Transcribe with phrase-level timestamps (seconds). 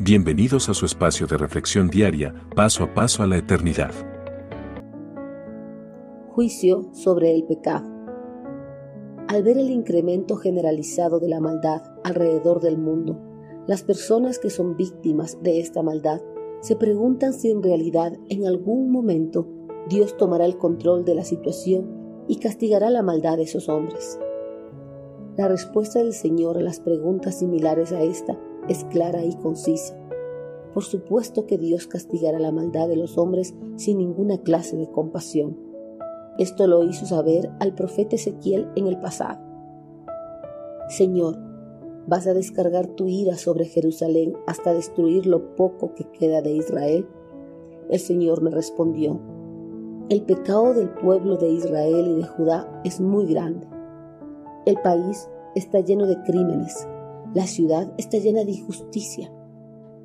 [0.00, 3.92] Bienvenidos a su espacio de reflexión diaria, paso a paso a la eternidad.
[6.30, 7.86] Juicio sobre el pecado.
[9.28, 13.20] Al ver el incremento generalizado de la maldad alrededor del mundo,
[13.68, 16.20] las personas que son víctimas de esta maldad
[16.60, 19.46] se preguntan si en realidad en algún momento
[19.88, 24.18] Dios tomará el control de la situación y castigará la maldad de esos hombres.
[25.36, 28.36] La respuesta del Señor a las preguntas similares a esta
[28.68, 29.96] es clara y concisa.
[30.72, 35.56] Por supuesto que Dios castigará la maldad de los hombres sin ninguna clase de compasión.
[36.38, 39.40] Esto lo hizo saber al profeta Ezequiel en el pasado.
[40.88, 41.38] Señor,
[42.06, 47.06] ¿vas a descargar tu ira sobre Jerusalén hasta destruir lo poco que queda de Israel?
[47.88, 49.20] El Señor me respondió,
[50.10, 53.66] el pecado del pueblo de Israel y de Judá es muy grande.
[54.66, 56.86] El país está lleno de crímenes,
[57.34, 59.32] la ciudad está llena de injusticia.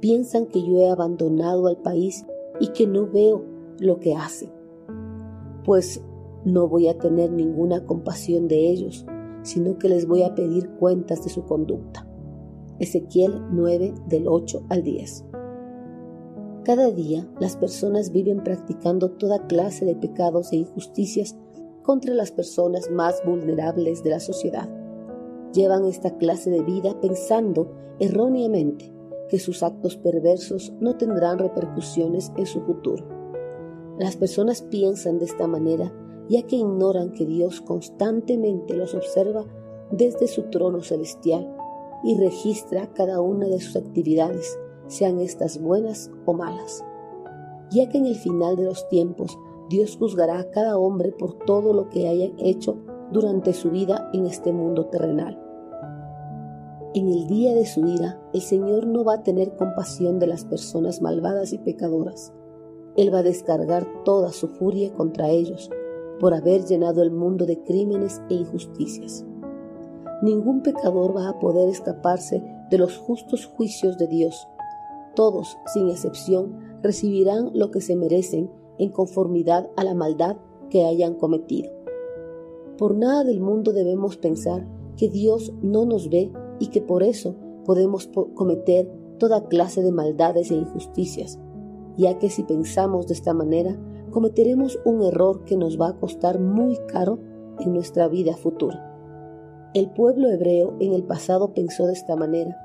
[0.00, 2.24] Piensan que yo he abandonado al país
[2.58, 3.44] y que no veo
[3.78, 4.50] lo que hacen.
[5.64, 6.02] Pues
[6.46, 9.04] no voy a tener ninguna compasión de ellos,
[9.42, 12.08] sino que les voy a pedir cuentas de su conducta.
[12.78, 15.26] Ezequiel 9 del 8 al 10.
[16.64, 21.36] Cada día las personas viven practicando toda clase de pecados e injusticias
[21.82, 24.68] contra las personas más vulnerables de la sociedad
[25.52, 28.92] llevan esta clase de vida pensando erróneamente
[29.28, 33.04] que sus actos perversos no tendrán repercusiones en su futuro.
[33.98, 35.92] Las personas piensan de esta manera
[36.28, 39.44] ya que ignoran que Dios constantemente los observa
[39.90, 41.54] desde su trono celestial
[42.04, 46.84] y registra cada una de sus actividades, sean estas buenas o malas.
[47.70, 49.36] Ya que en el final de los tiempos
[49.68, 52.76] Dios juzgará a cada hombre por todo lo que haya hecho
[53.12, 55.38] durante su vida en este mundo terrenal.
[56.94, 60.44] En el día de su ira, el Señor no va a tener compasión de las
[60.44, 62.32] personas malvadas y pecadoras.
[62.96, 65.70] Él va a descargar toda su furia contra ellos
[66.18, 69.24] por haber llenado el mundo de crímenes e injusticias.
[70.22, 74.48] Ningún pecador va a poder escaparse de los justos juicios de Dios.
[75.14, 80.36] Todos, sin excepción, recibirán lo que se merecen en conformidad a la maldad
[80.70, 81.77] que hayan cometido.
[82.78, 84.64] Por nada del mundo debemos pensar
[84.96, 86.30] que Dios no nos ve
[86.60, 87.34] y que por eso
[87.64, 91.40] podemos cometer toda clase de maldades e injusticias,
[91.96, 93.76] ya que si pensamos de esta manera,
[94.12, 97.18] cometeremos un error que nos va a costar muy caro
[97.58, 98.84] en nuestra vida futura.
[99.74, 102.56] El pueblo hebreo en el pasado pensó de esta manera,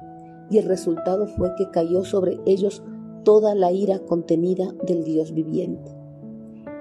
[0.51, 2.83] y el resultado fue que cayó sobre ellos
[3.23, 6.02] toda la ira contenida del Dios viviente.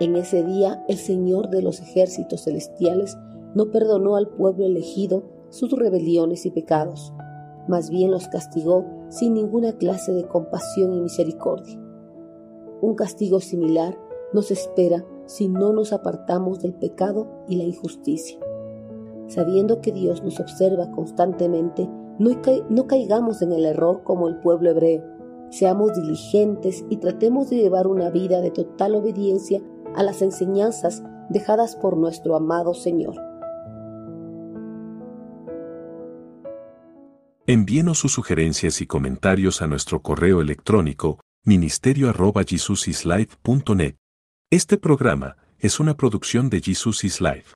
[0.02, 3.16] En ese día el Señor de los ejércitos celestiales
[3.54, 7.12] no perdonó al pueblo elegido sus rebeliones y pecados,
[7.68, 11.80] más bien los castigó sin ninguna clase de compasión y misericordia.
[12.80, 13.96] Un castigo similar
[14.32, 18.40] nos espera si no nos apartamos del pecado y la injusticia.
[19.28, 22.30] Sabiendo que Dios nos observa constantemente, no,
[22.70, 25.04] no caigamos en el error como el pueblo hebreo.
[25.50, 29.62] Seamos diligentes y tratemos de llevar una vida de total obediencia
[29.96, 33.14] a las enseñanzas dejadas por nuestro amado Señor.
[37.46, 43.96] Envíenos sus sugerencias y comentarios a nuestro correo electrónico ministerio.jesusislife.net.
[44.50, 47.54] Este programa es una producción de Jesus is Life.